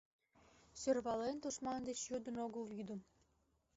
[0.79, 3.01] Сӧрвален, тушман деч йодын огыл вӱдым.